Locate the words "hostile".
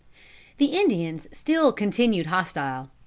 2.25-2.89